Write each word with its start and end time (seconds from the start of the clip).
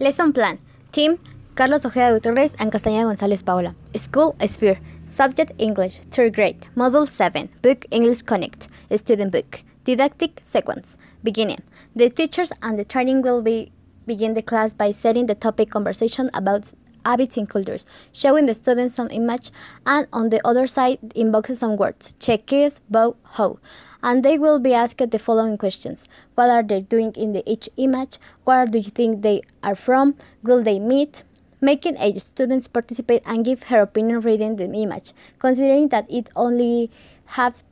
Lesson 0.00 0.32
plan. 0.32 0.58
Team 0.90 1.18
Carlos 1.54 1.84
Ojeda 1.84 2.14
Gutierrez 2.14 2.54
and 2.58 2.72
Castañeda 2.72 3.04
González 3.04 3.44
Paola. 3.44 3.76
School 3.94 4.34
Sphere. 4.44 4.80
Subject 5.08 5.52
English. 5.58 6.00
Third 6.10 6.34
grade. 6.34 6.66
Module 6.76 7.08
7. 7.08 7.48
Book 7.62 7.86
English 7.92 8.22
Connect. 8.22 8.66
Student 8.96 9.30
book. 9.30 9.62
Didactic 9.84 10.40
sequence. 10.42 10.96
Beginning. 11.22 11.62
The 11.94 12.10
teachers 12.10 12.52
and 12.60 12.76
the 12.76 12.84
training 12.84 13.22
will 13.22 13.40
be 13.40 13.70
begin 14.04 14.34
the 14.34 14.42
class 14.42 14.74
by 14.74 14.90
setting 14.90 15.26
the 15.26 15.34
topic 15.36 15.70
conversation 15.70 16.28
about 16.34 16.72
habits 17.04 17.36
and 17.36 17.48
cultures, 17.48 17.86
showing 18.12 18.46
the 18.46 18.54
students 18.54 18.94
some 18.94 19.10
image, 19.10 19.50
and 19.86 20.06
on 20.12 20.30
the 20.30 20.40
other 20.46 20.66
side, 20.66 20.98
in 21.14 21.30
boxes 21.30 21.58
some 21.58 21.76
words. 21.76 22.14
Check 22.18 22.52
is, 22.52 22.80
bow, 22.90 23.16
how. 23.24 23.58
And 24.02 24.22
they 24.22 24.38
will 24.38 24.58
be 24.58 24.74
asked 24.74 25.10
the 25.10 25.18
following 25.18 25.56
questions. 25.56 26.08
What 26.34 26.50
are 26.50 26.62
they 26.62 26.80
doing 26.80 27.12
in 27.12 27.32
the 27.32 27.42
each 27.50 27.68
image? 27.76 28.18
Where 28.44 28.66
do 28.66 28.78
you 28.78 28.90
think 28.90 29.22
they 29.22 29.42
are 29.62 29.74
from? 29.74 30.16
Will 30.42 30.62
they 30.62 30.78
meet? 30.78 31.24
Making 31.60 31.96
age 31.96 32.20
students 32.20 32.68
participate 32.68 33.22
and 33.24 33.44
give 33.44 33.64
her 33.64 33.80
opinion 33.80 34.20
reading 34.20 34.56
the 34.56 34.64
image, 34.64 35.12
considering 35.38 35.88
that 35.88 36.04
it 36.10 36.28
only 36.36 36.90
have 37.24 37.64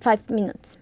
five 0.00 0.28
minutes. 0.28 0.76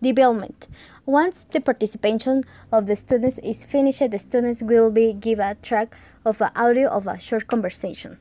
Development. 0.00 0.68
Once 1.06 1.46
the 1.50 1.60
participation 1.60 2.44
of 2.70 2.86
the 2.86 2.94
students 2.94 3.38
is 3.38 3.64
finished, 3.64 4.10
the 4.10 4.18
students 4.18 4.62
will 4.62 4.90
be 4.90 5.12
given 5.12 5.48
a 5.48 5.54
track 5.56 5.94
of 6.24 6.40
an 6.40 6.50
audio 6.54 6.88
of 6.88 7.06
a 7.06 7.18
short 7.18 7.46
conversation. 7.46 8.18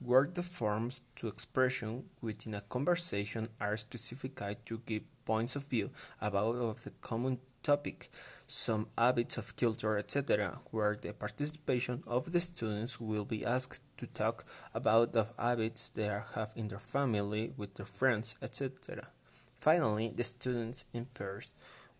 Word 0.00 0.34
the 0.34 0.42
forms 0.42 1.02
to 1.16 1.28
expression 1.28 2.06
within 2.20 2.54
a 2.54 2.60
conversation 2.62 3.46
are 3.60 3.76
specified 3.76 4.64
to 4.66 4.80
give 4.84 5.02
points 5.24 5.54
of 5.54 5.68
view 5.68 5.90
about 6.20 6.56
of 6.56 6.82
the 6.82 6.90
common 7.00 7.38
topic, 7.62 8.08
some 8.46 8.88
habits 8.98 9.38
of 9.38 9.54
culture, 9.56 9.96
etc., 9.96 10.58
where 10.70 10.96
the 10.96 11.12
participation 11.12 12.02
of 12.06 12.32
the 12.32 12.40
students 12.40 13.00
will 13.00 13.24
be 13.24 13.44
asked 13.44 13.82
to 13.96 14.06
talk 14.06 14.44
about 14.74 15.12
the 15.12 15.26
habits 15.38 15.90
they 15.90 16.10
have 16.34 16.50
in 16.56 16.68
their 16.68 16.80
family, 16.80 17.52
with 17.56 17.74
their 17.74 17.86
friends, 17.86 18.38
etc. 18.42 19.06
Finally, 19.62 20.08
the 20.16 20.24
students 20.24 20.86
in 20.92 21.04
pairs 21.14 21.52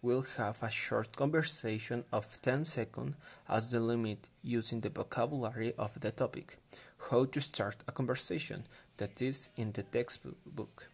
will 0.03 0.23
have 0.37 0.61
a 0.65 0.69
short 0.69 1.15
conversation 1.15 2.03
of 2.13 2.43
10 2.43 2.65
seconds 2.65 3.15
as 3.49 3.71
the 3.71 3.79
limit 3.79 4.29
using 4.43 4.81
the 4.81 4.91
vocabulary 4.91 5.73
of 5.79 6.01
the 6.01 6.11
topic. 6.11 6.57
How 7.09 7.25
to 7.25 7.41
start 7.41 7.77
a 7.87 7.93
conversation 7.93 8.65
that 8.97 9.23
is 9.23 9.51
in 9.57 9.71
the 9.71 9.85
textbook, 9.85 10.91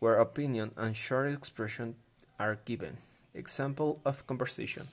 where 0.00 0.16
opinion 0.16 0.72
and 0.76 0.96
short 0.96 1.28
expression 1.28 1.94
are 2.40 2.58
given. 2.64 2.96
Example 3.34 4.00
of 4.04 4.26
conversation. 4.26 4.88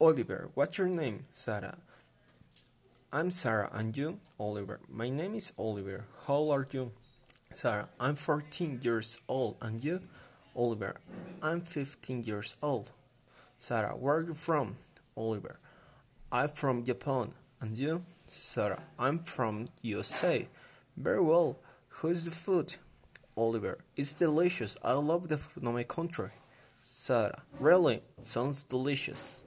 Oliver, 0.00 0.50
what's 0.54 0.78
your 0.78 0.86
name? 0.86 1.24
Sarah. 1.32 1.76
I'm 3.12 3.32
Sarah, 3.32 3.68
and 3.72 3.96
you? 3.96 4.20
Oliver. 4.38 4.78
My 4.88 5.08
name 5.08 5.34
is 5.34 5.54
Oliver. 5.58 6.04
How 6.24 6.34
old 6.34 6.52
are 6.52 6.68
you? 6.70 6.92
Sarah. 7.52 7.88
I'm 7.98 8.14
14 8.14 8.78
years 8.82 9.20
old, 9.28 9.56
and 9.60 9.82
you? 9.82 10.02
Oliver. 10.56 10.96
I'm 11.42 11.60
15 11.60 12.24
years 12.24 12.56
old. 12.62 12.90
Sarah, 13.58 13.94
where 13.94 14.16
are 14.16 14.22
you 14.22 14.32
from? 14.32 14.76
Oliver. 15.14 15.58
I'm 16.32 16.48
from 16.48 16.84
Japan. 16.84 17.30
And 17.60 17.76
you? 17.76 18.02
Sarah. 18.26 18.82
I'm 18.98 19.18
from 19.18 19.68
USA. 19.82 20.48
Very 20.96 21.20
well. 21.20 21.58
Who's 21.88 22.24
the 22.24 22.30
food? 22.30 22.74
Oliver. 23.36 23.78
It's 23.96 24.14
delicious. 24.14 24.76
I 24.82 24.94
love 24.94 25.28
the 25.28 25.38
food 25.38 25.64
of 25.64 25.74
my 25.74 25.82
country. 25.82 26.30
Sarah. 26.78 27.42
Really? 27.60 28.02
Sounds 28.20 28.64
delicious. 28.64 29.42